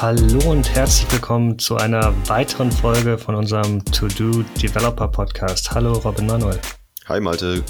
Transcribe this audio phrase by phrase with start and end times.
[0.00, 5.72] Hallo und herzlich willkommen zu einer weiteren Folge von unserem To-Do Developer Podcast.
[5.72, 6.60] Hallo Robin Manuel.
[7.06, 7.64] Hi Malte.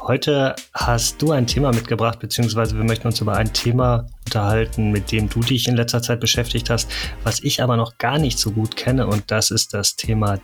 [0.00, 5.12] Heute hast du ein Thema mitgebracht, beziehungsweise wir möchten uns über ein Thema unterhalten, mit
[5.12, 6.90] dem du dich in letzter Zeit beschäftigt hast,
[7.22, 10.40] was ich aber noch gar nicht so gut kenne und das ist das Thema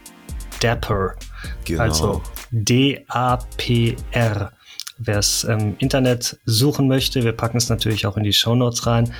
[0.60, 1.16] Dapper.
[1.64, 1.82] Genau.
[1.82, 2.22] Also
[2.52, 4.52] D-A-P-R.
[4.98, 8.86] Wer es im Internet suchen möchte, wir packen es natürlich auch in die Show Notes
[8.86, 9.12] rein.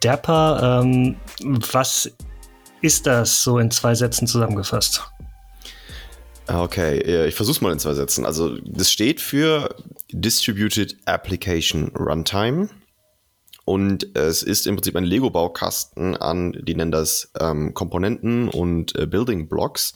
[0.00, 1.16] Dapper, ähm,
[1.72, 2.10] was
[2.80, 5.02] ist das so in zwei Sätzen zusammengefasst?
[6.48, 8.26] Okay, ich versuche es mal in zwei Sätzen.
[8.26, 9.74] Also das steht für
[10.10, 12.68] Distributed Application Runtime
[13.64, 19.06] und es ist im Prinzip ein Lego-Baukasten an, die nennen das ähm, Komponenten und äh,
[19.06, 19.94] Building Blocks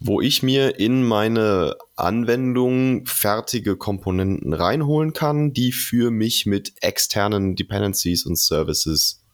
[0.00, 7.56] wo ich mir in meine Anwendung fertige Komponenten reinholen kann, die für mich mit externen
[7.56, 9.24] Dependencies und Services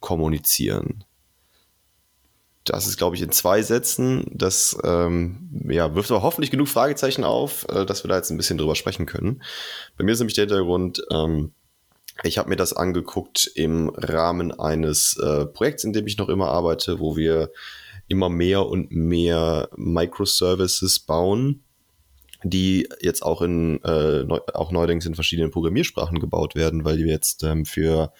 [0.00, 1.04] kommunizieren.
[2.64, 4.24] Das ist, glaube ich, in zwei Sätzen.
[4.32, 8.36] Das ähm, ja, wirft aber hoffentlich genug Fragezeichen auf, äh, dass wir da jetzt ein
[8.36, 9.42] bisschen drüber sprechen können.
[9.96, 11.52] Bei mir ist nämlich der Hintergrund, ähm,
[12.22, 16.48] ich habe mir das angeguckt im Rahmen eines äh, Projekts, in dem ich noch immer
[16.48, 17.50] arbeite, wo wir
[18.08, 21.62] immer mehr und mehr Microservices bauen,
[22.44, 27.06] die jetzt auch in äh, neu, auch neuerdings in verschiedenen Programmiersprachen gebaut werden, weil wir
[27.06, 28.12] jetzt ähm, für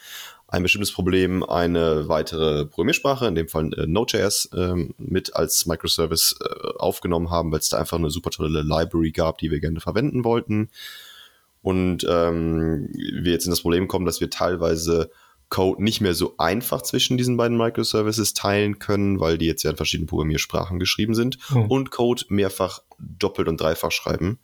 [0.49, 6.35] ein bestimmtes Problem eine weitere Programmiersprache, in dem Fall äh, Node.js, ähm, mit als Microservice
[6.41, 9.81] äh, aufgenommen haben, weil es da einfach eine super tolle Library gab, die wir gerne
[9.81, 10.69] verwenden wollten.
[11.61, 15.11] Und ähm, wir jetzt in das Problem kommen, dass wir teilweise
[15.49, 19.71] Code nicht mehr so einfach zwischen diesen beiden Microservices teilen können, weil die jetzt ja
[19.71, 21.65] in verschiedenen Programmiersprachen geschrieben sind oh.
[21.69, 24.39] und Code mehrfach doppelt und dreifach schreiben.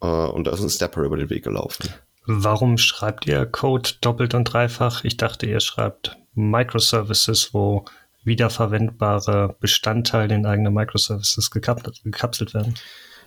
[0.00, 1.88] Äh, und da ist ein Stepper über den Weg gelaufen.
[2.26, 5.04] Warum schreibt ihr Code doppelt und dreifach?
[5.04, 7.84] Ich dachte, ihr schreibt Microservices, wo
[8.24, 12.74] wiederverwendbare Bestandteile in eigene Microservices gekapselt werden.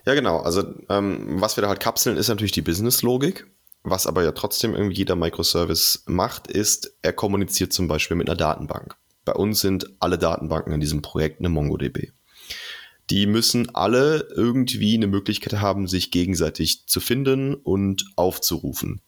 [0.06, 0.40] Ja, genau.
[0.40, 3.46] Also ähm, was wir da halt kapseln, ist natürlich die Business-Logik.
[3.90, 8.36] Was aber ja trotzdem irgendwie jeder Microservice macht, ist, er kommuniziert zum Beispiel mit einer
[8.36, 8.98] Datenbank.
[9.24, 12.12] Bei uns sind alle Datenbanken in diesem Projekt eine MongoDB.
[13.10, 19.00] Die müssen alle irgendwie eine Möglichkeit haben, sich gegenseitig zu finden und aufzurufen.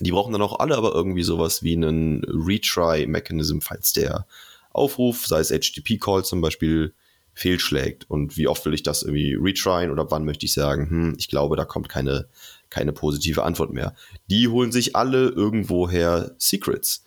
[0.00, 4.26] Die brauchen dann auch alle aber irgendwie sowas wie einen Retry-Mechanism, falls der
[4.70, 6.92] Aufruf, sei es HTTP-Call zum Beispiel,
[7.32, 8.10] fehlschlägt.
[8.10, 11.28] Und wie oft will ich das irgendwie retryen oder wann möchte ich sagen, hm, ich
[11.28, 12.28] glaube, da kommt keine
[12.70, 13.94] keine positive Antwort mehr.
[14.30, 17.04] Die holen sich alle irgendwoher Secrets.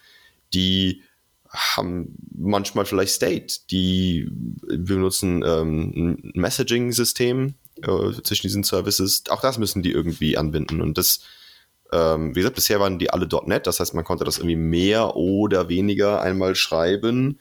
[0.54, 1.04] Die
[1.50, 3.62] haben manchmal vielleicht State.
[3.72, 9.24] Die benutzen ähm, ein Messaging-System äh, zwischen diesen Services.
[9.30, 10.82] Auch das müssen die irgendwie anbinden.
[10.82, 11.22] Und das,
[11.92, 13.68] ähm, wie gesagt, bisher waren die alle .NET.
[13.68, 17.40] Das heißt, man konnte das irgendwie mehr oder weniger einmal schreiben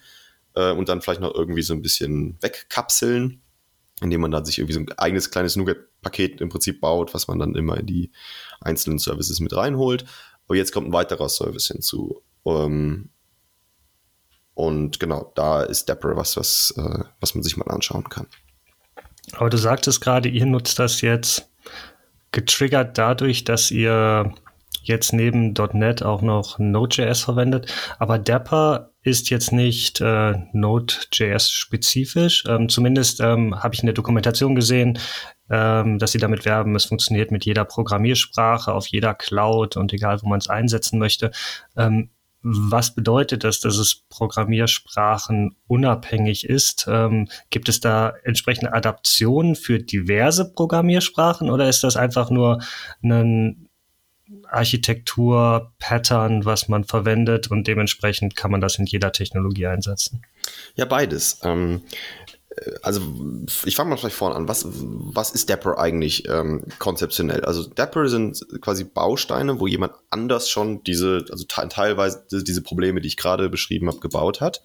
[0.55, 3.43] äh, und dann vielleicht noch irgendwie so ein bisschen wegkapseln
[4.01, 7.39] indem man dann sich irgendwie so ein eigenes kleines Nougat-Paket im Prinzip baut, was man
[7.39, 8.13] dann immer in die
[8.61, 10.05] einzelnen Services mit reinholt.
[10.47, 12.23] Aber jetzt kommt ein weiterer Service hinzu.
[12.45, 13.11] Ähm,
[14.55, 18.27] und genau, da ist Dapper was, was, äh, was man sich mal anschauen kann.
[19.33, 21.49] Aber du sagtest gerade, ihr nutzt das jetzt
[22.33, 24.35] getriggert dadurch, dass ihr
[24.83, 27.73] jetzt neben .NET auch noch Node.js verwendet.
[27.99, 32.45] Aber Dapper ist jetzt nicht äh, Node.js spezifisch.
[32.49, 34.99] Ähm, zumindest ähm, habe ich in der Dokumentation gesehen,
[35.51, 40.21] ähm, dass sie damit werben, es funktioniert mit jeder Programmiersprache, auf jeder Cloud und egal,
[40.23, 41.31] wo man es einsetzen möchte.
[41.77, 42.11] Ähm,
[42.43, 46.87] was bedeutet das, dass es Programmiersprachen unabhängig ist?
[46.89, 52.61] Ähm, gibt es da entsprechende Adaptionen für diverse Programmiersprachen oder ist das einfach nur
[53.03, 53.68] ein
[54.49, 60.23] Architektur-Pattern, was man verwendet und dementsprechend kann man das in jeder Technologie einsetzen?
[60.75, 61.41] Ja, beides.
[61.43, 61.83] Ähm,
[62.51, 63.01] äh, also
[63.65, 64.49] ich fange mal vielleicht vorne an.
[64.49, 67.45] Was, was ist Dapper eigentlich ähm, konzeptionell?
[67.45, 73.09] Also Dapper sind quasi Bausteine, wo jemand anders schon diese, also teilweise diese Probleme, die
[73.09, 74.63] ich gerade beschrieben habe, gebaut hat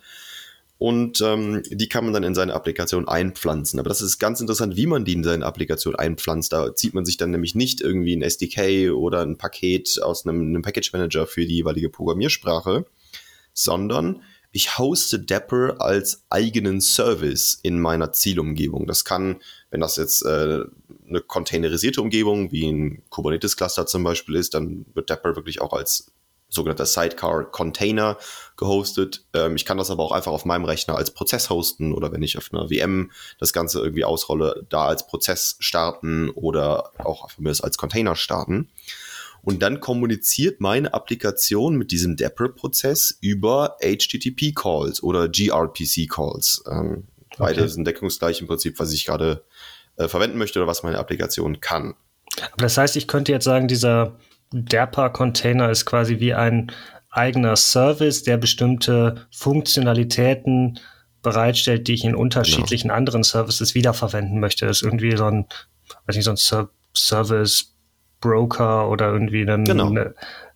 [0.84, 3.80] und ähm, die kann man dann in seine Applikation einpflanzen.
[3.80, 6.52] Aber das ist ganz interessant, wie man die in seine Applikation einpflanzt.
[6.52, 10.42] Da zieht man sich dann nämlich nicht irgendwie ein SDK oder ein Paket aus einem,
[10.42, 12.86] einem Package Manager für die jeweilige Programmiersprache,
[13.54, 18.86] sondern ich hoste Dapper als eigenen Service in meiner Zielumgebung.
[18.86, 19.38] Das kann,
[19.72, 20.66] wenn das jetzt äh,
[21.08, 26.12] eine containerisierte Umgebung wie ein Kubernetes-Cluster zum Beispiel ist, dann wird Dapper wirklich auch als
[26.54, 28.18] sogenannter Sidecar-Container
[28.58, 29.26] gehostet.
[29.34, 32.24] Ähm, ich kann das aber auch einfach auf meinem Rechner als Prozess hosten oder wenn
[32.24, 37.44] ich auf einer VM das Ganze irgendwie ausrolle, da als Prozess starten oder auch für
[37.44, 38.70] das als Container starten.
[39.42, 46.64] Und dann kommuniziert meine Applikation mit diesem Dapper-Prozess über HTTP-Calls oder gRPC-Calls.
[46.72, 47.36] Ähm, okay.
[47.38, 49.44] Beide sind deckungsgleich im Prinzip, was ich gerade
[49.98, 51.94] äh, verwenden möchte oder was meine Applikation kann.
[52.54, 54.18] Aber das heißt, ich könnte jetzt sagen, dieser
[54.54, 56.72] Dapper-Container ist quasi wie ein
[57.14, 60.80] eigener Service, der bestimmte Funktionalitäten
[61.22, 62.98] bereitstellt, die ich in unterschiedlichen genau.
[62.98, 64.66] anderen Services wiederverwenden möchte.
[64.66, 65.46] Das ist irgendwie so ein,
[66.08, 67.74] weiß nicht, so ein Ser Service
[68.22, 69.88] Broker oder irgendwie dann genau.
[69.88, 70.14] eine,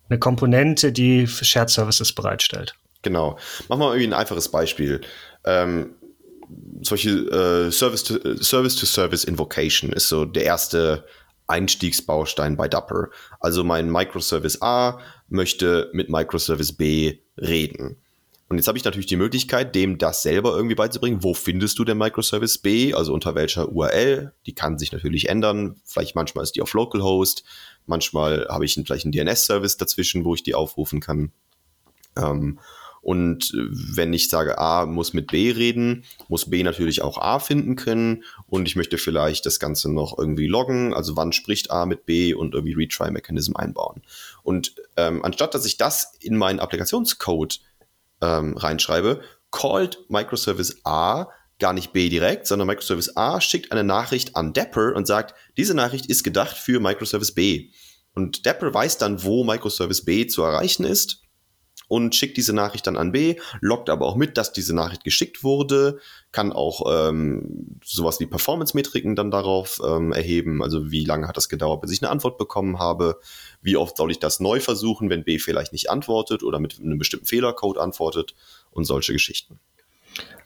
[0.08, 2.74] eine Komponente, die Shared Services bereitstellt.
[3.02, 3.38] Genau.
[3.68, 5.00] Machen wir mal irgendwie ein einfaches Beispiel.
[5.44, 5.94] Ähm,
[6.82, 11.04] solche äh, Service, to, Service to Service Invocation ist so der erste
[11.48, 13.08] Einstiegsbaustein bei Dapper.
[13.40, 17.96] Also mein Microservice A möchte mit Microservice B reden.
[18.48, 21.22] Und jetzt habe ich natürlich die Möglichkeit, dem das selber irgendwie beizubringen.
[21.22, 22.94] Wo findest du den Microservice B?
[22.94, 24.32] Also unter welcher URL?
[24.46, 25.76] Die kann sich natürlich ändern.
[25.84, 27.44] Vielleicht manchmal ist die auf Localhost.
[27.84, 31.32] Manchmal habe ich vielleicht einen DNS-Service dazwischen, wo ich die aufrufen kann.
[32.16, 32.58] Ähm,
[33.00, 37.76] und wenn ich sage, A muss mit B reden, muss B natürlich auch A finden
[37.76, 38.24] können.
[38.46, 40.94] Und ich möchte vielleicht das Ganze noch irgendwie loggen.
[40.94, 44.02] Also wann spricht A mit B und irgendwie Retry-Mechanism einbauen.
[44.42, 47.60] Und ähm, anstatt dass ich das in meinen Applikationscode
[48.20, 51.28] ähm, reinschreibe, called Microservice A
[51.58, 55.74] gar nicht B direkt, sondern Microservice A schickt eine Nachricht an Dapper und sagt, diese
[55.74, 57.70] Nachricht ist gedacht für Microservice B.
[58.14, 61.22] Und Dapper weiß dann, wo Microservice B zu erreichen ist
[61.88, 65.42] und schickt diese Nachricht dann an B, loggt aber auch mit, dass diese Nachricht geschickt
[65.42, 65.98] wurde,
[66.30, 71.48] kann auch ähm, sowas wie Performance-Metriken dann darauf ähm, erheben, also wie lange hat das
[71.48, 73.18] gedauert, bis ich eine Antwort bekommen habe,
[73.62, 76.98] wie oft soll ich das neu versuchen, wenn B vielleicht nicht antwortet oder mit einem
[76.98, 78.34] bestimmten Fehlercode antwortet
[78.70, 79.58] und solche Geschichten.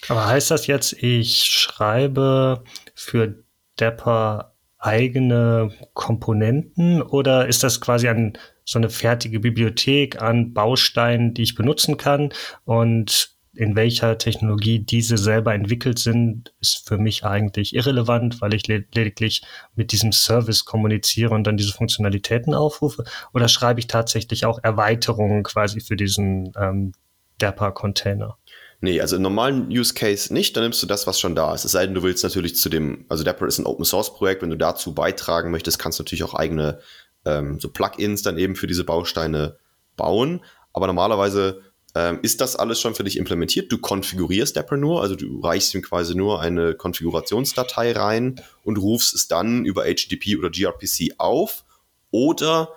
[0.09, 2.63] Aber heißt das jetzt, ich schreibe
[2.95, 3.43] für
[3.77, 11.43] Dapper eigene Komponenten oder ist das quasi ein so eine fertige Bibliothek an Bausteinen, die
[11.43, 12.33] ich benutzen kann.
[12.65, 18.67] Und in welcher Technologie diese selber entwickelt sind, ist für mich eigentlich irrelevant, weil ich
[18.67, 19.43] lediglich
[19.75, 23.05] mit diesem Service kommuniziere und dann diese Funktionalitäten aufrufe.
[23.35, 26.93] Oder schreibe ich tatsächlich auch Erweiterungen quasi für diesen ähm,
[27.39, 28.39] Dapper-Container?
[28.81, 31.65] Nee, also im normalen Use Case nicht, dann nimmst du das, was schon da ist.
[31.65, 34.43] Es sei denn, du willst natürlich zu dem, also Dapper ist ein Open Source Projekt,
[34.43, 36.81] wenn du dazu beitragen möchtest, kannst du natürlich auch eigene
[37.25, 39.57] ähm, so Plugins dann eben für diese Bausteine
[39.97, 40.45] bauen.
[40.73, 41.63] Aber normalerweise
[41.95, 43.71] ähm, ist das alles schon für dich implementiert.
[43.71, 49.15] Du konfigurierst Dapper nur, also du reichst ihm quasi nur eine Konfigurationsdatei rein und rufst
[49.15, 51.65] es dann über HTTP oder gRPC auf.
[52.11, 52.71] Oder,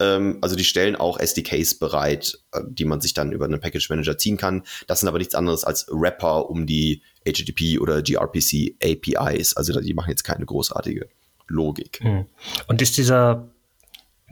[0.00, 3.90] ähm, also die stellen auch SDKs bereit, äh, die man sich dann über einen Package
[3.90, 4.62] Manager ziehen kann.
[4.86, 9.54] Das sind aber nichts anderes als Wrapper um die HTTP oder gRPC APIs.
[9.56, 11.08] Also die machen jetzt keine großartige
[11.48, 12.00] Logik.
[12.02, 12.24] Hm.
[12.66, 13.53] Und ist dieser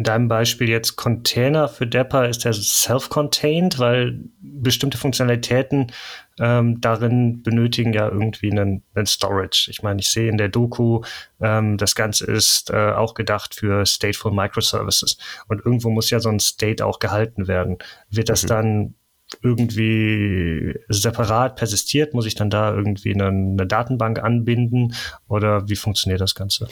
[0.02, 5.92] in deinem Beispiel jetzt Container für Dapper, ist der self-contained, weil bestimmte Funktionalitäten
[6.40, 9.68] ähm, darin benötigen ja irgendwie einen, einen, Storage.
[9.70, 11.02] Ich meine, ich sehe in der Doku,
[11.40, 15.18] ähm, das Ganze ist äh, auch gedacht für Stateful Microservices.
[15.46, 17.78] Und irgendwo muss ja so ein State auch gehalten werden.
[18.10, 18.48] Wird das mhm.
[18.48, 18.94] dann
[19.40, 22.12] irgendwie separat persistiert?
[22.12, 24.96] Muss ich dann da irgendwie eine, eine Datenbank anbinden?
[25.28, 26.66] Oder wie funktioniert das Ganze?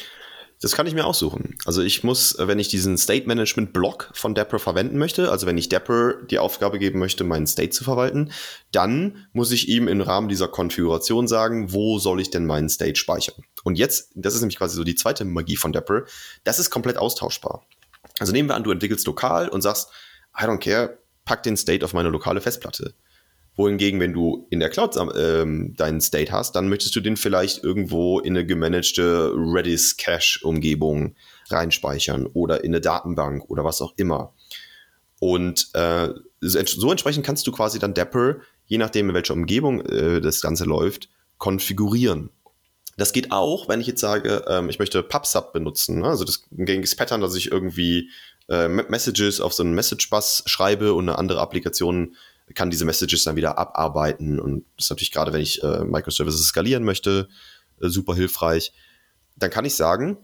[0.62, 1.56] Das kann ich mir aussuchen.
[1.64, 5.46] Also ich muss, äh, wenn ich diesen State Management Block von Dapper verwenden möchte, also
[5.46, 8.30] wenn ich Dapper die Aufgabe geben möchte, meinen State zu verwalten,
[8.70, 12.96] dann muss ich ihm im Rahmen dieser Konfiguration sagen, wo soll ich denn meinen State
[12.96, 13.42] speichern.
[13.64, 16.04] Und jetzt, das ist nämlich quasi so die zweite Magie von Dapper,
[16.44, 17.64] das ist komplett austauschbar.
[18.18, 19.88] Also nehmen wir an, du entwickelst lokal und sagst,
[20.38, 22.94] I don't care, pack den State auf meine lokale Festplatte
[23.60, 27.62] wohingegen, wenn du in der Cloud ähm, deinen State hast, dann möchtest du den vielleicht
[27.62, 31.14] irgendwo in eine gemanagte Redis Cache Umgebung
[31.50, 34.34] reinspeichern oder in eine Datenbank oder was auch immer.
[35.20, 36.08] Und äh,
[36.40, 38.36] so entsprechend kannst du quasi dann Dapper,
[38.66, 42.30] je nachdem in welcher Umgebung äh, das Ganze läuft, konfigurieren.
[42.96, 46.00] Das geht auch, wenn ich jetzt sage, ähm, ich möchte PubSub benutzen.
[46.00, 46.06] Ne?
[46.08, 48.10] Also das gängiges Pattern, dass ich irgendwie
[48.48, 52.16] äh, Messages auf so einen Message Bus schreibe und eine andere Applikation
[52.54, 56.46] kann diese Messages dann wieder abarbeiten und das ist natürlich gerade, wenn ich äh, Microservices
[56.46, 57.28] skalieren möchte,
[57.80, 58.72] äh, super hilfreich.
[59.36, 60.18] Dann kann ich sagen,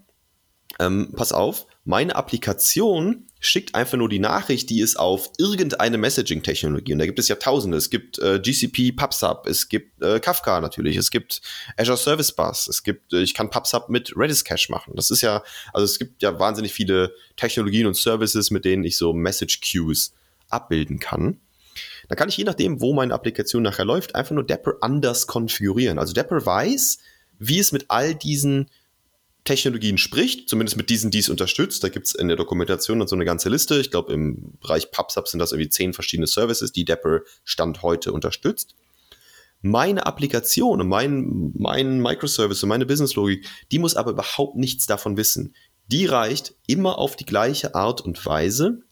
[0.79, 6.93] ähm, pass auf, meine Applikation schickt einfach nur die Nachricht, die ist auf irgendeine Messaging-Technologie.
[6.93, 7.77] Und da gibt es ja tausende.
[7.77, 11.41] Es gibt äh, GCP, PubSub, es gibt äh, Kafka natürlich, es gibt
[11.77, 14.95] Azure Service Bus, es gibt, äh, ich kann PubSub mit Redis Cache machen.
[14.97, 15.43] Das ist ja,
[15.73, 20.13] also es gibt ja wahnsinnig viele Technologien und Services, mit denen ich so Message Queues
[20.49, 21.41] abbilden kann.
[22.09, 25.99] Dann kann ich je nachdem, wo meine Applikation nachher läuft, einfach nur Dapper anders konfigurieren.
[25.99, 26.99] Also Dapper weiß,
[27.39, 28.71] wie es mit all diesen
[29.47, 31.83] Technologien spricht, zumindest mit diesen, die es unterstützt.
[31.83, 33.79] Da gibt es in der Dokumentation dann so eine ganze Liste.
[33.81, 38.13] Ich glaube, im Bereich PubSub sind das irgendwie zehn verschiedene Services, die Dapper Stand heute
[38.13, 38.75] unterstützt.
[39.63, 45.17] Meine Applikation und mein, mein Microservice und meine Businesslogik, die muss aber überhaupt nichts davon
[45.17, 45.55] wissen.
[45.87, 48.83] Die reicht immer auf die gleiche Art und Weise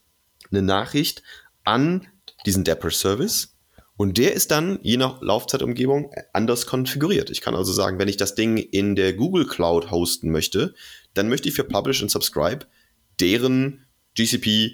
[0.51, 1.23] eine Nachricht
[1.65, 2.07] an
[2.47, 3.55] diesen Dapper-Service
[3.97, 7.31] und der ist dann je nach Laufzeitumgebung anders konfiguriert.
[7.31, 10.75] Ich kann also sagen, wenn ich das Ding in der Google Cloud hosten möchte,
[11.15, 12.67] dann möchte ich für Publish und Subscribe
[13.21, 13.87] deren
[14.17, 14.73] GCP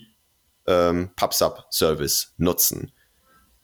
[0.66, 2.92] ähm, PubSub Service nutzen.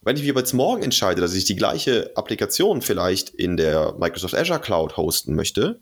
[0.01, 3.95] Wenn ich mich aber jetzt morgen entscheide, dass ich die gleiche Applikation vielleicht in der
[3.99, 5.81] Microsoft Azure Cloud hosten möchte,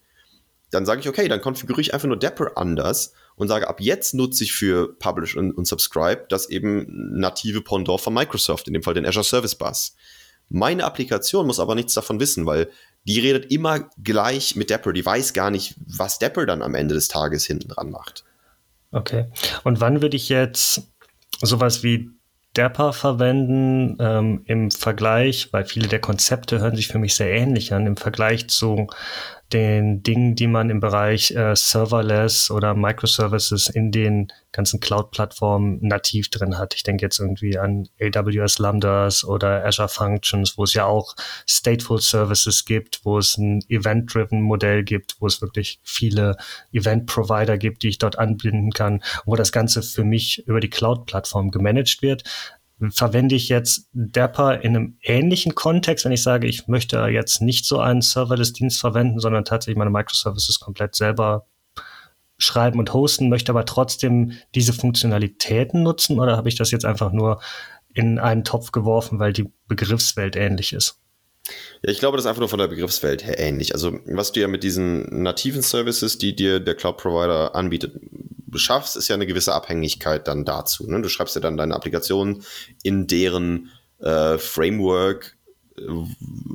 [0.72, 4.14] dann sage ich, okay, dann konfiguriere ich einfach nur Dapper anders und sage, ab jetzt
[4.14, 6.86] nutze ich für Publish und, und Subscribe das eben
[7.20, 9.96] native Pendant von Microsoft, in dem Fall den Azure Service Bus.
[10.50, 12.70] Meine Applikation muss aber nichts davon wissen, weil
[13.04, 14.94] die redet immer gleich mit Dapper.
[14.94, 18.24] Die weiß gar nicht, was Dapper dann am Ende des Tages hinten dran macht.
[18.92, 19.26] Okay.
[19.64, 20.84] Und wann würde ich jetzt
[21.42, 22.10] sowas wie
[22.54, 27.74] Dapper verwenden ähm, im Vergleich, weil viele der Konzepte hören sich für mich sehr ähnlich
[27.74, 28.88] an, im Vergleich zu
[29.54, 36.30] den Dingen, die man im Bereich äh, Serverless oder Microservices in den ganzen Cloud-Plattformen nativ
[36.30, 36.74] drin hat.
[36.74, 41.16] Ich denke jetzt irgendwie an AWS Lambdas oder Azure Functions, wo es ja auch
[41.48, 46.38] Stateful Services gibt, wo es ein Event-Driven Modell gibt, wo es wirklich viele
[46.72, 51.52] Event-Provider gibt, die ich dort anbinden kann, wo das Ganze für mich über die Cloud-Plattform
[51.52, 52.24] gemanagt wird
[52.90, 57.66] verwende ich jetzt Dapper in einem ähnlichen Kontext, wenn ich sage, ich möchte jetzt nicht
[57.66, 61.48] so einen Serverless-Dienst verwenden, sondern tatsächlich meine Microservices komplett selber
[62.38, 67.14] schreiben und hosten, möchte aber trotzdem diese Funktionalitäten nutzen oder habe ich das jetzt einfach
[67.14, 67.42] nur
[67.94, 71.00] in einen Topf geworfen, weil die Begriffswelt ähnlich ist?
[71.82, 73.74] Ja, ich glaube, das ist einfach nur von der Begriffswelt her ähnlich.
[73.74, 77.94] Also, was du ja mit diesen nativen Services, die dir der Cloud-Provider anbietet,
[78.48, 80.90] beschaffst, ist ja eine gewisse Abhängigkeit dann dazu.
[80.90, 81.02] Ne?
[81.02, 82.44] Du schreibst ja dann deine Applikation
[82.84, 85.38] in deren äh, Framework
[85.78, 85.82] äh,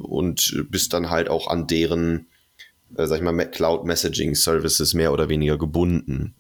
[0.02, 2.28] und bist dann halt auch an deren,
[2.97, 6.35] äh, sag ich mal, Cloud Messaging Services mehr oder weniger gebunden.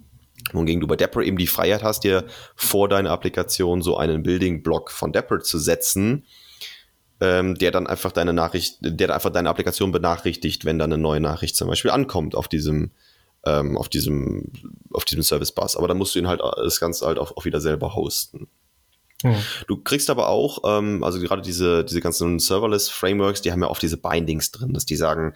[0.52, 2.26] Wohingegen du bei Dapper eben die Freiheit hast, dir
[2.56, 6.24] vor deiner Applikation so einen Building-Block von Dapper zu setzen,
[7.20, 11.20] ähm, der dann einfach deine Nachricht, der einfach deine Applikation benachrichtigt, wenn dann eine neue
[11.20, 12.92] Nachricht zum Beispiel ankommt auf diesem,
[13.44, 14.52] ähm, auf diesem,
[14.92, 15.76] auf diesem Service Bus.
[15.76, 18.48] Aber dann musst du ihn halt das Ganze halt auch, auch wieder selber hosten.
[19.22, 19.36] Mhm.
[19.66, 23.82] Du kriegst aber auch, ähm, also gerade diese, diese ganzen Serverless-Frameworks, die haben ja oft
[23.82, 25.34] diese Bindings drin, dass die sagen,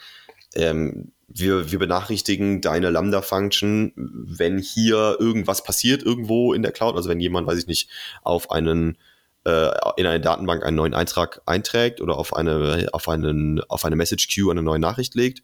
[0.55, 7.09] ähm, wir, wir benachrichtigen deine Lambda-Function, wenn hier irgendwas passiert irgendwo in der Cloud, also
[7.09, 7.91] wenn jemand, weiß ich nicht,
[8.23, 8.97] auf einen
[9.45, 13.97] äh, in eine Datenbank einen neuen Eintrag einträgt oder auf eine, auf einen, auf eine
[13.97, 15.43] Message Queue eine neue Nachricht legt.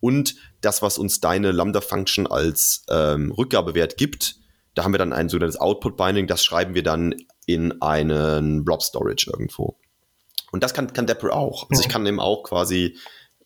[0.00, 4.36] Und das, was uns deine Lambda-Function als ähm, Rückgabewert gibt,
[4.74, 7.14] da haben wir dann ein sogenanntes Output-Binding, das schreiben wir dann
[7.46, 9.78] in einen Blob-Storage irgendwo.
[10.52, 11.68] Und das kann, kann Dapper auch.
[11.70, 12.96] Also ich kann dem auch quasi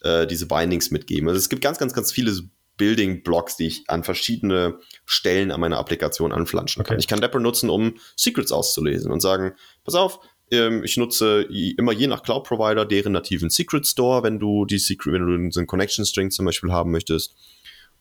[0.03, 1.29] äh, diese Bindings mitgeben.
[1.29, 2.33] Also es gibt ganz, ganz, ganz viele
[2.77, 6.95] Building Blocks, die ich an verschiedene Stellen an meiner Applikation anflanschen kann.
[6.95, 7.01] Okay.
[7.01, 9.55] Ich kann Dapper nutzen, um Secrets auszulesen und sagen,
[9.85, 10.21] pass auf,
[10.53, 11.43] ähm, ich nutze
[11.77, 15.51] immer je nach Cloud Provider deren nativen Secret Store, wenn du die Secret, wenn du
[15.51, 17.35] so einen Connection String zum Beispiel haben möchtest.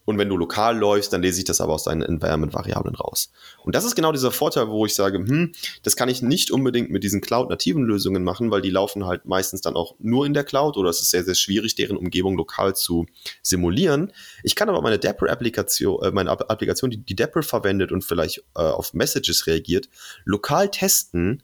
[0.03, 3.31] Und wenn du lokal läufst, dann lese ich das aber aus deinen Environment-Variablen raus.
[3.63, 5.51] Und das ist genau dieser Vorteil, wo ich sage, hm,
[5.83, 9.61] das kann ich nicht unbedingt mit diesen Cloud-nativen Lösungen machen, weil die laufen halt meistens
[9.61, 12.75] dann auch nur in der Cloud oder es ist sehr, sehr schwierig, deren Umgebung lokal
[12.75, 13.05] zu
[13.43, 14.11] simulieren.
[14.43, 18.61] Ich kann aber meine Dapper-Applikation, äh, meine Applikation, die, die Dapper verwendet und vielleicht äh,
[18.61, 19.87] auf Messages reagiert,
[20.25, 21.43] lokal testen,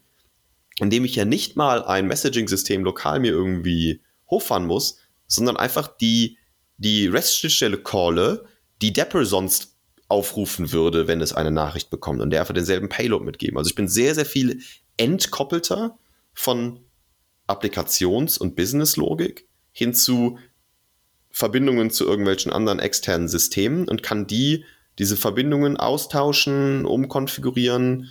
[0.78, 6.38] indem ich ja nicht mal ein Messaging-System lokal mir irgendwie hochfahren muss, sondern einfach die
[6.78, 8.46] die REST-Schnittstelle calle,
[8.80, 9.76] die Dapper sonst
[10.08, 13.58] aufrufen würde, wenn es eine Nachricht bekommt und der einfach denselben Payload mitgeben.
[13.58, 14.62] Also ich bin sehr, sehr viel
[14.96, 15.98] entkoppelter
[16.32, 16.80] von
[17.46, 20.38] Applikations- und Business-Logik hin zu
[21.30, 24.64] Verbindungen zu irgendwelchen anderen externen Systemen und kann die,
[24.98, 28.08] diese Verbindungen austauschen, umkonfigurieren,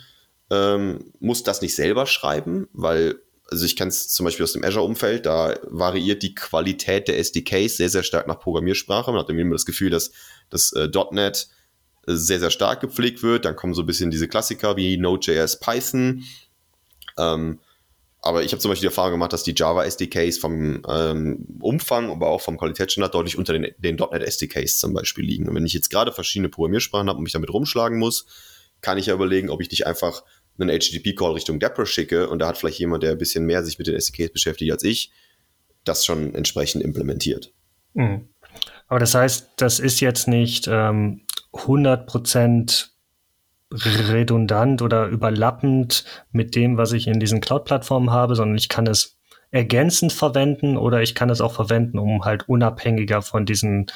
[0.50, 4.62] ähm, muss das nicht selber schreiben, weil also ich kenne es zum Beispiel aus dem
[4.62, 9.10] Azure-Umfeld, da variiert die Qualität der SDKs sehr, sehr stark nach Programmiersprache.
[9.10, 10.12] Man hat immer das Gefühl, dass
[10.50, 11.48] das äh, .NET
[12.06, 13.46] äh, sehr, sehr stark gepflegt wird.
[13.46, 16.24] Dann kommen so ein bisschen diese Klassiker wie Node.js, Python.
[17.16, 17.60] Ähm,
[18.20, 22.10] aber ich habe zum Beispiel die Erfahrung gemacht, dass die Java SDKs vom ähm, Umfang,
[22.10, 25.48] aber auch vom Qualitätsstandard deutlich unter den, den .NET SDKs zum Beispiel liegen.
[25.48, 28.26] Und wenn ich jetzt gerade verschiedene Programmiersprachen habe und mich damit rumschlagen muss,
[28.80, 30.22] kann ich ja überlegen, ob ich nicht einfach
[30.58, 33.78] einen HTTP-Call Richtung Dapper schicke und da hat vielleicht jemand, der ein bisschen mehr sich
[33.78, 35.12] mit den SDKs beschäftigt als ich,
[35.84, 37.52] das schon entsprechend implementiert.
[37.94, 38.28] Mhm.
[38.88, 41.22] Aber das heißt, das ist jetzt nicht ähm,
[41.52, 42.88] 100%
[43.70, 49.17] redundant oder überlappend mit dem, was ich in diesen Cloud-Plattformen habe, sondern ich kann es
[49.50, 53.86] ergänzend verwenden oder ich kann es auch verwenden, um halt unabhängiger von diesen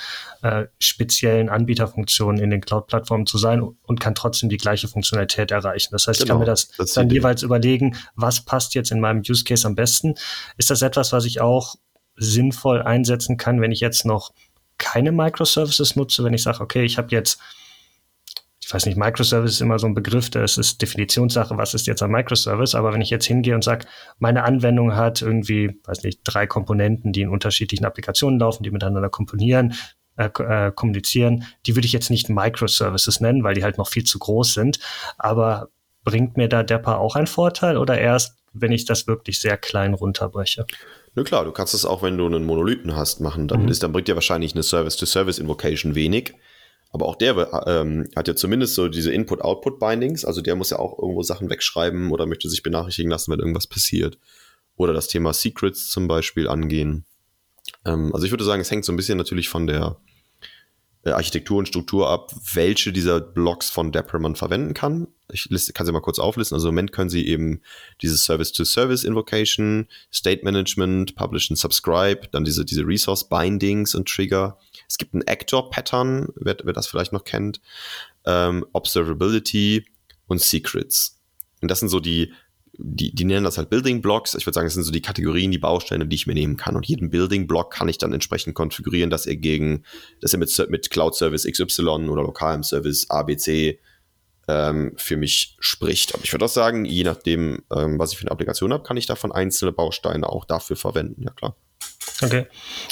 [0.40, 5.90] äh, speziellen Anbieterfunktionen in den Cloud-Plattformen zu sein und kann trotzdem die gleiche Funktionalität erreichen.
[5.92, 8.92] Das heißt, genau, ich kann genau, mir das, das dann jeweils überlegen, was passt jetzt
[8.92, 10.14] in meinem Use Case am besten.
[10.56, 11.74] Ist das etwas, was ich auch
[12.16, 14.32] sinnvoll einsetzen kann, wenn ich jetzt noch
[14.78, 17.38] keine Microservices nutze, wenn ich sage, okay, ich habe jetzt
[18.72, 22.02] ich weiß nicht, Microservice ist immer so ein Begriff, das ist Definitionssache, was ist jetzt
[22.02, 23.84] ein Microservice, aber wenn ich jetzt hingehe und sage,
[24.18, 29.10] meine Anwendung hat irgendwie, weiß nicht, drei Komponenten, die in unterschiedlichen Applikationen laufen, die miteinander
[29.10, 29.74] komponieren,
[30.16, 34.04] äh, äh, kommunizieren, die würde ich jetzt nicht Microservices nennen, weil die halt noch viel
[34.04, 34.78] zu groß sind,
[35.18, 35.68] aber
[36.02, 39.92] bringt mir da Depper auch einen Vorteil oder erst, wenn ich das wirklich sehr klein
[39.92, 40.64] runterbreche?
[41.14, 43.48] Na klar, du kannst es auch, wenn du einen Monolithen hast, machen.
[43.48, 43.68] Dann, mhm.
[43.68, 46.32] ist, dann bringt dir wahrscheinlich eine Service-to-Service-Invocation wenig.
[46.92, 50.26] Aber auch der ähm, hat ja zumindest so diese Input-Output-Bindings.
[50.26, 53.66] Also der muss ja auch irgendwo Sachen wegschreiben oder möchte sich benachrichtigen lassen, wenn irgendwas
[53.66, 54.18] passiert.
[54.76, 57.06] Oder das Thema Secrets zum Beispiel angehen.
[57.86, 59.96] Ähm, also ich würde sagen, es hängt so ein bisschen natürlich von der
[61.04, 65.08] Architektur und Struktur ab, welche dieser Blocks von Dapper man verwenden kann.
[65.32, 66.54] Ich kann sie mal kurz auflisten.
[66.54, 67.60] Also im Moment können sie eben
[68.02, 74.58] dieses Service-to-Service-Invocation, State Management, Publish and Subscribe, dann diese, diese Resource-Bindings und Trigger
[74.92, 77.62] es gibt ein Actor-Pattern, wer, wer, das vielleicht noch kennt,
[78.26, 79.86] ähm, Observability
[80.26, 81.18] und Secrets.
[81.62, 82.32] Und das sind so die,
[82.78, 84.34] die, die nennen das halt Building Blocks.
[84.34, 86.74] Ich würde sagen, das sind so die Kategorien, die Bausteine, die ich mir nehmen kann.
[86.74, 89.84] Und jeden Building Block kann ich dann entsprechend konfigurieren, dass er gegen,
[90.20, 93.78] dass er mit, mit Cloud Service XY oder lokalem Service ABC
[94.48, 96.14] ähm, für mich spricht.
[96.14, 98.96] Aber ich würde auch sagen, je nachdem, ähm, was ich für eine Applikation habe, kann
[98.96, 101.24] ich davon einzelne Bausteine auch dafür verwenden.
[101.24, 101.56] Ja, klar.
[102.22, 102.46] Okay.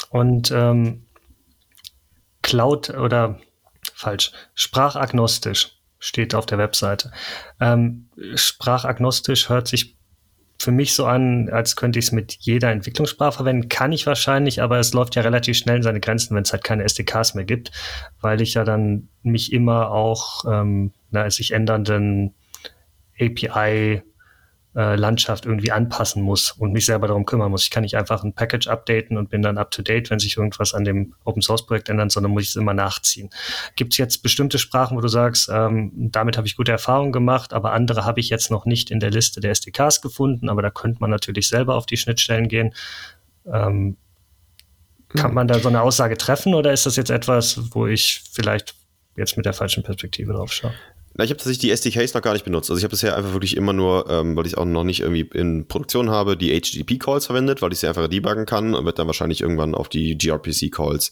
[0.09, 1.05] Und ähm,
[2.43, 3.39] Cloud oder
[3.93, 7.11] falsch, sprachagnostisch steht auf der Webseite.
[7.61, 9.95] Ähm, sprachagnostisch hört sich
[10.59, 13.69] für mich so an, als könnte ich es mit jeder Entwicklungssprache verwenden.
[13.69, 16.63] Kann ich wahrscheinlich, aber es läuft ja relativ schnell in seine Grenzen, wenn es halt
[16.63, 17.71] keine SDKs mehr gibt,
[18.19, 22.35] weil ich ja dann mich immer auch ähm, na, sich ändernden
[23.19, 24.03] API
[24.75, 27.63] äh, Landschaft irgendwie anpassen muss und mich selber darum kümmern muss.
[27.63, 30.37] Ich kann nicht einfach ein Package updaten und bin dann up to date, wenn sich
[30.37, 33.29] irgendwas an dem Open Source Projekt ändert, sondern muss ich es immer nachziehen.
[33.75, 37.53] Gibt es jetzt bestimmte Sprachen, wo du sagst, ähm, damit habe ich gute Erfahrungen gemacht,
[37.53, 40.69] aber andere habe ich jetzt noch nicht in der Liste der SDKs gefunden, aber da
[40.69, 42.73] könnte man natürlich selber auf die Schnittstellen gehen.
[43.45, 43.97] Ähm,
[45.09, 48.75] kann man da so eine Aussage treffen oder ist das jetzt etwas, wo ich vielleicht
[49.17, 50.73] jetzt mit der falschen Perspektive drauf schaue?
[51.15, 52.69] Na, ich habe tatsächlich die SDKs noch gar nicht benutzt.
[52.69, 55.29] Also ich habe bisher einfach wirklich immer nur, ähm, weil ich auch noch nicht irgendwie
[55.37, 59.07] in Produktion habe, die HTTP-Calls verwendet, weil ich sie einfach debuggen kann und wird dann
[59.07, 61.11] wahrscheinlich irgendwann auf die gRPC-Calls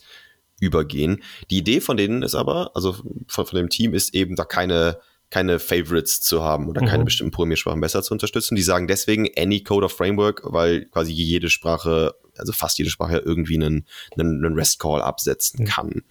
[0.61, 1.21] übergehen.
[1.49, 2.93] Die Idee von denen ist aber, also
[3.27, 6.87] von, von dem Team ist eben da keine keine Favorites zu haben oder mhm.
[6.87, 8.55] keine bestimmten Programmiersprachen besser zu unterstützen.
[8.55, 13.17] Die sagen deswegen any Code of Framework, weil quasi jede Sprache, also fast jede Sprache
[13.17, 13.85] irgendwie einen,
[14.17, 15.67] einen, einen REST-Call absetzen mhm.
[15.67, 16.01] kann.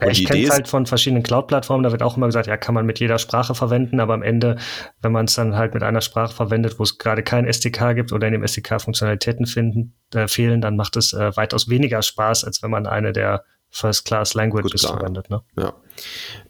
[0.00, 2.74] Ja, ich kenne es halt von verschiedenen Cloud-Plattformen, da wird auch immer gesagt, ja, kann
[2.74, 4.56] man mit jeder Sprache verwenden, aber am Ende,
[5.00, 8.12] wenn man es dann halt mit einer Sprache verwendet, wo es gerade kein SDK gibt
[8.12, 12.44] oder in dem SDK Funktionalitäten finden, äh, fehlen, dann macht es äh, weitaus weniger Spaß,
[12.44, 15.30] als wenn man eine der First-Class Languages Gut, verwendet.
[15.30, 15.42] Ne?
[15.56, 15.74] Ja.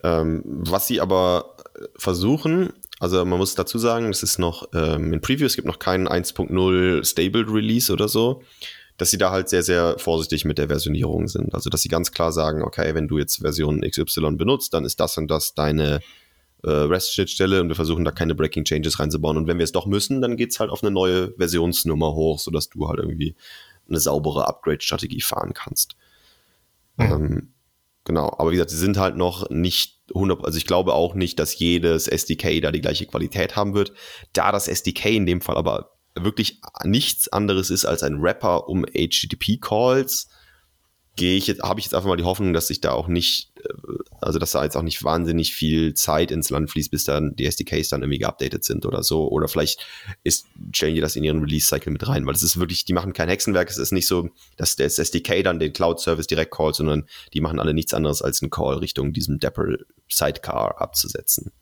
[0.02, 1.56] Ähm, was sie aber
[1.96, 5.78] versuchen, also man muss dazu sagen, es ist noch ähm, in Preview, es gibt noch
[5.78, 8.42] keinen 1.0 Stable Release oder so,
[8.98, 11.54] dass sie da halt sehr, sehr vorsichtig mit der Versionierung sind.
[11.54, 15.00] Also dass sie ganz klar sagen, okay, wenn du jetzt Version XY benutzt, dann ist
[15.00, 16.00] das und das deine
[16.62, 19.38] äh, REST-Schnittstelle und wir versuchen da keine Breaking Changes reinzubauen.
[19.38, 22.38] Und wenn wir es doch müssen, dann geht es halt auf eine neue Versionsnummer hoch,
[22.38, 23.34] sodass du halt irgendwie
[23.88, 25.96] eine saubere Upgrade-Strategie fahren kannst.
[26.98, 27.04] Mhm.
[27.04, 27.52] Ähm,
[28.04, 31.38] genau, aber wie gesagt, sie sind halt noch nicht 100, also ich glaube auch nicht,
[31.38, 33.92] dass jedes SDK da die gleiche Qualität haben wird.
[34.32, 38.84] Da das SDK in dem Fall aber wirklich nichts anderes ist als ein Wrapper um
[38.84, 40.28] HTTP-Calls,
[41.20, 43.52] gehe ich jetzt, habe ich jetzt einfach mal die Hoffnung, dass sich da auch nicht,
[43.62, 43.74] äh,
[44.22, 47.44] also dass da jetzt auch nicht wahnsinnig viel Zeit ins Land fließt, bis dann die
[47.44, 49.28] SDKs dann irgendwie geupdatet sind oder so.
[49.28, 49.86] Oder vielleicht
[50.24, 53.12] ist, stellen die das in ihren Release-Cycle mit rein, weil es ist wirklich, die machen
[53.12, 53.68] kein Hexenwerk.
[53.68, 57.60] Es ist nicht so, dass das SDK dann den Cloud-Service direkt callt, sondern die machen
[57.60, 59.76] alle nichts anderes als einen Call Richtung diesem Dapper
[60.08, 61.52] Sidecar abzusetzen.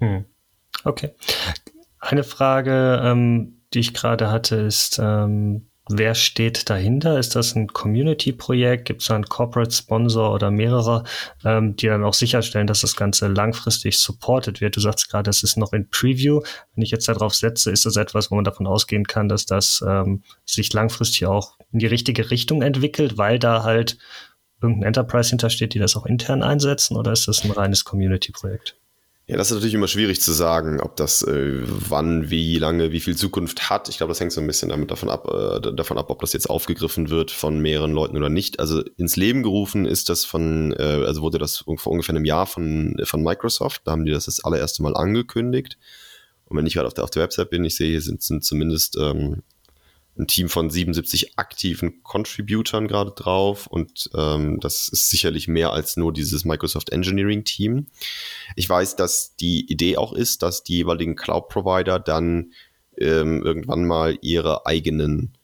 [0.00, 0.26] Hm.
[0.84, 1.14] Okay.
[2.00, 7.18] Eine Frage, ähm, die ich gerade hatte, ist, ähm, wer steht dahinter?
[7.18, 8.86] Ist das ein Community-Projekt?
[8.86, 11.04] Gibt es einen Corporate Sponsor oder mehrere,
[11.44, 14.76] ähm, die dann auch sicherstellen, dass das Ganze langfristig supported wird?
[14.76, 16.40] Du sagst gerade, es ist noch in Preview.
[16.74, 19.84] Wenn ich jetzt darauf setze, ist das etwas, wo man davon ausgehen kann, dass das
[19.86, 23.98] ähm, sich langfristig auch in die richtige Richtung entwickelt, weil da halt
[24.62, 28.76] irgendein Enterprise hintersteht, die das auch intern einsetzen oder ist das ein reines Community-Projekt?
[29.26, 33.00] Ja, das ist natürlich immer schwierig zu sagen, ob das äh, wann, wie lange, wie
[33.00, 33.88] viel Zukunft hat.
[33.88, 36.34] Ich glaube, das hängt so ein bisschen damit davon ab, äh, davon ab, ob das
[36.34, 38.60] jetzt aufgegriffen wird von mehreren Leuten oder nicht.
[38.60, 42.46] Also ins Leben gerufen ist das von, äh, also wurde das vor ungefähr einem Jahr
[42.46, 43.80] von, von Microsoft.
[43.86, 45.78] Da haben die das das allererste Mal angekündigt.
[46.44, 48.44] Und wenn ich gerade auf der, auf der Website bin, ich sehe, hier sind, sind
[48.44, 49.42] zumindest ähm,
[50.16, 55.96] ein Team von 77 aktiven Contributern gerade drauf und ähm, das ist sicherlich mehr als
[55.96, 57.88] nur dieses Microsoft Engineering Team.
[58.54, 62.52] Ich weiß, dass die Idee auch ist, dass die jeweiligen Cloud-Provider dann
[62.96, 65.36] ähm, irgendwann mal ihre eigenen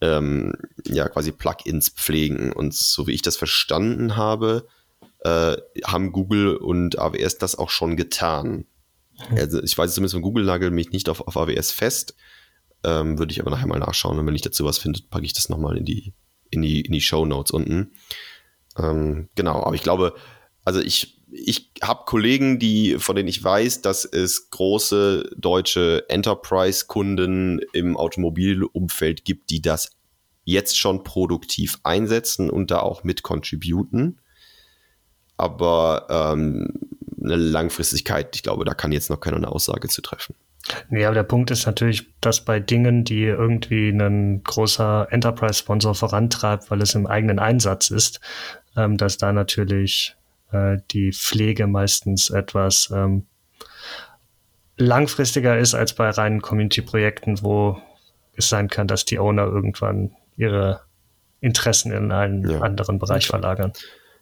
[0.00, 0.54] ähm,
[0.86, 4.66] ja quasi Plugins pflegen und so wie ich das verstanden habe,
[5.20, 8.64] äh, haben Google und AWS das auch schon getan.
[9.36, 12.14] Also ich weiß zumindest von Google nagel mich nicht auf, auf AWS fest.
[12.84, 15.32] Ähm, Würde ich aber nachher mal nachschauen und wenn ich dazu was finde, packe ich
[15.32, 16.14] das nochmal in die,
[16.50, 17.92] in die, in die Show Notes unten.
[18.78, 20.14] Ähm, genau, aber ich glaube,
[20.64, 27.60] also ich, ich habe Kollegen, die, von denen ich weiß, dass es große deutsche Enterprise-Kunden
[27.72, 29.90] im Automobilumfeld gibt, die das
[30.44, 34.20] jetzt schon produktiv einsetzen und da auch mit contributen.
[35.36, 36.72] Aber ähm,
[37.22, 40.34] eine Langfristigkeit, ich glaube, da kann jetzt noch keiner eine Aussage zu treffen.
[40.90, 46.70] Nee, aber der Punkt ist natürlich, dass bei Dingen, die irgendwie ein großer Enterprise-Sponsor vorantreibt,
[46.70, 48.20] weil es im eigenen Einsatz ist,
[48.76, 50.16] ähm, dass da natürlich
[50.52, 53.26] äh, die Pflege meistens etwas ähm,
[54.76, 57.80] langfristiger ist als bei reinen Community-Projekten, wo
[58.36, 60.82] es sein kann, dass die Owner irgendwann ihre
[61.40, 62.60] Interessen in einen ja.
[62.60, 63.72] anderen Bereich verlagern.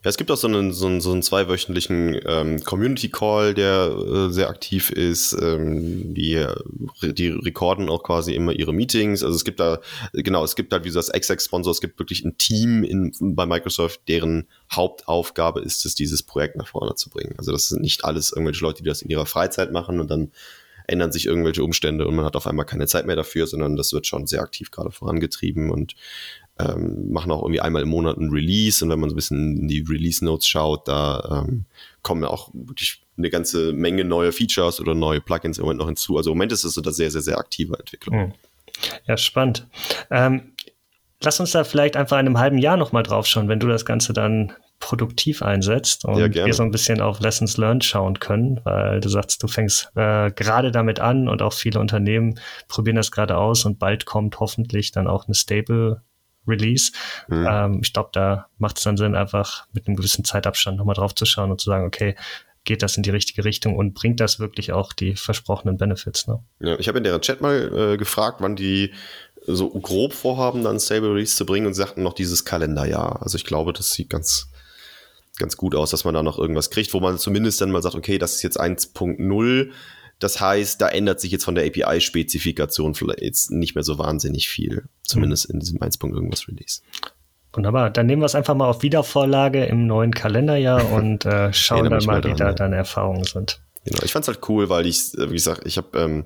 [0.07, 3.88] Ja, es gibt auch so einen, so einen, so einen zweiwöchentlichen ähm, Community Call, der
[3.88, 5.33] äh, sehr aktiv ist.
[5.33, 6.47] Ähm, die,
[7.03, 9.25] die rekorden auch quasi immer ihre Meetings.
[9.25, 9.81] Also es gibt da,
[10.12, 13.47] genau, es gibt halt wie so das Exec-Sponsor, es gibt wirklich ein Team in, bei
[13.47, 17.35] Microsoft, deren Hauptaufgabe ist es, dieses Projekt nach vorne zu bringen.
[17.37, 20.31] Also das sind nicht alles irgendwelche Leute, die das in ihrer Freizeit machen und dann
[20.87, 23.92] ändern sich irgendwelche Umstände und man hat auf einmal keine Zeit mehr dafür, sondern das
[23.92, 25.94] wird schon sehr aktiv gerade vorangetrieben und
[26.59, 29.59] ähm, machen auch irgendwie einmal im Monat ein Release und wenn man so ein bisschen
[29.59, 31.66] in die Release Notes schaut, da ähm,
[32.03, 36.16] kommen auch wirklich eine ganze Menge neue Features oder neue Plugins im Moment noch hinzu.
[36.16, 38.14] Also im Moment ist es so eine sehr, sehr, sehr aktive Entwicklung.
[38.14, 38.33] Hm.
[39.07, 39.66] Ja, spannend.
[40.11, 40.53] Ähm,
[41.20, 43.85] lass uns da vielleicht einfach in einem halben Jahr nochmal drauf schauen, wenn du das
[43.85, 48.61] Ganze dann produktiv einsetzt und ja, wir so ein bisschen auf Lessons Learned schauen können,
[48.65, 53.11] weil du sagst, du fängst äh, gerade damit an und auch viele Unternehmen probieren das
[53.11, 56.03] gerade aus und bald kommt hoffentlich dann auch eine Stable
[56.47, 56.93] Release.
[57.29, 57.47] Mhm.
[57.49, 61.15] Ähm, ich glaube, da macht es dann Sinn, einfach mit einem gewissen Zeitabstand nochmal drauf
[61.15, 62.15] zu schauen und zu sagen, okay,
[62.65, 66.27] geht das in die richtige Richtung und bringt das wirklich auch die versprochenen Benefits?
[66.27, 66.41] Ne?
[66.61, 68.93] Ja, ich habe in deren Chat mal äh, gefragt, wann die
[69.47, 73.23] so grob vorhaben, dann Stable Release zu bringen und sie sagten noch dieses Kalenderjahr.
[73.23, 74.51] Also ich glaube, das sieht ganz,
[75.37, 77.94] ganz gut aus, dass man da noch irgendwas kriegt, wo man zumindest dann mal sagt,
[77.94, 79.70] okay, das ist jetzt 1.0
[80.18, 84.49] das heißt, da ändert sich jetzt von der API-Spezifikation vielleicht jetzt nicht mehr so wahnsinnig
[84.49, 85.99] viel, zumindest in diesem 1.
[86.03, 86.81] irgendwas Release.
[87.53, 91.90] Wunderbar, dann nehmen wir es einfach mal auf Wiedervorlage im neuen Kalenderjahr und äh, schauen
[91.90, 93.61] dann mal, wie da deine Erfahrungen sind.
[93.85, 96.25] Genau, ich fand's halt cool, weil ich, äh, wie gesagt, ich habe ähm,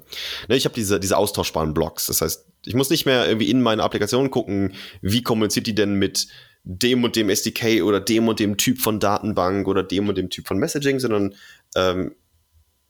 [0.48, 2.06] ne, ich habe diese, diese austauschbaren Blocks.
[2.06, 5.94] Das heißt, ich muss nicht mehr irgendwie in meine Applikation gucken, wie kommuniziert die denn
[5.94, 6.28] mit
[6.62, 10.30] dem und dem SDK oder dem und dem Typ von Datenbank oder dem und dem
[10.30, 11.34] Typ von Messaging, sondern
[11.74, 12.14] ähm,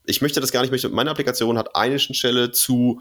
[0.06, 3.00] ich möchte das gar nicht, möchte, meine Applikation hat eine Schnittstelle zu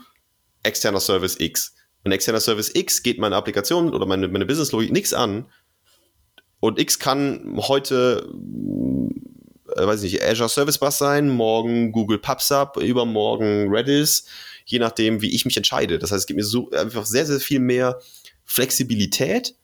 [0.63, 1.73] externer Service X.
[2.03, 5.47] Und externer Service X geht meine Applikation oder meine, meine Business-Logik nichts an.
[6.59, 8.29] Und X kann heute,
[9.75, 14.25] äh, weiß ich nicht, Azure Service Bus sein, morgen Google PubSub, übermorgen Redis,
[14.65, 15.99] je nachdem, wie ich mich entscheide.
[15.99, 17.99] Das heißt, es gibt mir so einfach sehr, sehr viel mehr
[18.43, 19.55] Flexibilität.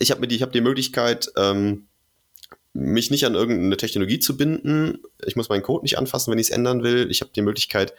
[0.00, 1.86] Ich habe mir die, ich habe die Möglichkeit, ähm,
[2.72, 4.98] mich nicht an irgendeine Technologie zu binden.
[5.26, 7.10] Ich muss meinen Code nicht anfassen, wenn ich es ändern will.
[7.10, 7.94] Ich habe die Möglichkeit,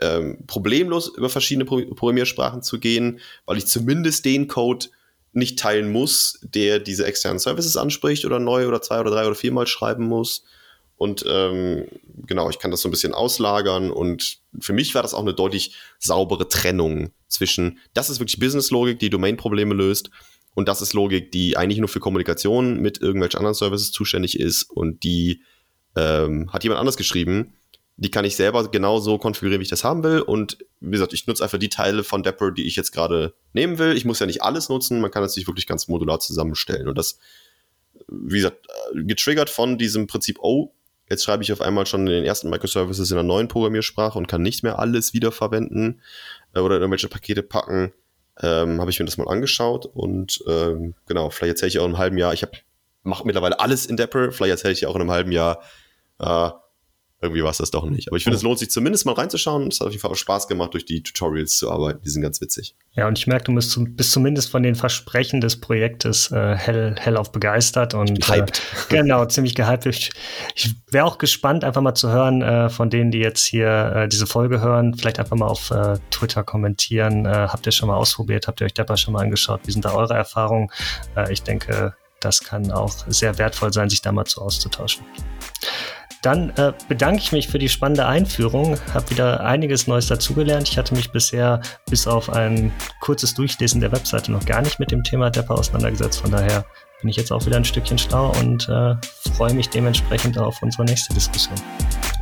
[0.00, 4.86] ähm, problemlos über verschiedene Pro Programmiersprachen zu gehen, weil ich zumindest den Code
[5.32, 9.34] nicht teilen muss, der diese externen Services anspricht oder neu oder zwei oder drei oder
[9.34, 10.44] viermal schreiben muss.
[10.96, 11.86] Und ähm,
[12.26, 15.32] genau, ich kann das so ein bisschen auslagern und für mich war das auch eine
[15.32, 20.10] deutlich saubere Trennung zwischen, das ist wirklich Business-Logik, die Domain-Probleme löst
[20.54, 24.64] und das ist Logik, die eigentlich nur für Kommunikation mit irgendwelchen anderen Services zuständig ist
[24.64, 25.42] und die
[25.96, 27.54] ähm, hat jemand anders geschrieben.
[27.96, 30.20] Die kann ich selber genauso konfigurieren, wie ich das haben will.
[30.20, 33.78] Und wie gesagt, ich nutze einfach die Teile von Dapper, die ich jetzt gerade nehmen
[33.78, 33.94] will.
[33.94, 36.88] Ich muss ja nicht alles nutzen, man kann es sich wirklich ganz modular zusammenstellen.
[36.88, 37.18] Und das,
[38.08, 40.72] wie gesagt, äh, getriggert von diesem Prinzip, oh,
[41.10, 44.42] jetzt schreibe ich auf einmal schon den ersten Microservices in einer neuen Programmiersprache und kann
[44.42, 46.00] nicht mehr alles wiederverwenden
[46.54, 47.92] äh, oder irgendwelche Pakete packen
[48.42, 51.90] ähm, habe ich mir das mal angeschaut und ähm, genau, vielleicht erzähle ich auch in
[51.90, 52.44] einem halben Jahr, ich
[53.02, 54.32] mache mittlerweile alles in Dapper.
[54.32, 55.62] Vielleicht erzähle ich auch in einem halben Jahr,
[56.18, 56.50] äh,
[57.22, 58.08] irgendwie war es das doch nicht.
[58.08, 58.38] Aber ich finde, oh.
[58.38, 59.68] es lohnt sich zumindest mal reinzuschauen.
[59.68, 62.00] Es hat auf jeden Fall auch Spaß gemacht, durch die Tutorials zu arbeiten.
[62.02, 62.74] Die sind ganz witzig.
[62.94, 66.96] Ja, und ich merke, du bist, bist zumindest von den Versprechen des Projektes äh, hell,
[66.98, 68.58] hellauf begeistert und hyped.
[68.58, 68.62] Äh,
[68.96, 69.84] genau, ziemlich gehypt.
[69.86, 70.10] Ich,
[70.54, 74.08] ich wäre auch gespannt, einfach mal zu hören, äh, von denen, die jetzt hier äh,
[74.08, 77.26] diese Folge hören, vielleicht einfach mal auf äh, Twitter kommentieren.
[77.26, 78.48] Äh, habt ihr schon mal ausprobiert?
[78.48, 79.60] Habt ihr euch Depper schon mal angeschaut?
[79.66, 80.70] Wie sind da eure Erfahrungen?
[81.30, 85.04] Ich denke, das kann auch sehr wertvoll sein, sich da mal zu auszutauschen.
[86.22, 90.68] Dann äh, bedanke ich mich für die spannende Einführung, habe wieder einiges Neues dazugelernt.
[90.68, 94.90] Ich hatte mich bisher bis auf ein kurzes Durchlesen der Webseite noch gar nicht mit
[94.90, 96.20] dem Thema Depper auseinandergesetzt.
[96.20, 96.64] Von daher
[97.00, 98.94] bin ich jetzt auch wieder ein Stückchen schlau und äh,
[99.34, 101.56] freue mich dementsprechend auf unsere nächste Diskussion.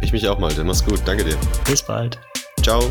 [0.00, 1.00] Ich mich auch mal, mach's gut.
[1.04, 1.36] Danke dir.
[1.66, 2.18] Bis bald.
[2.62, 2.90] Ciao.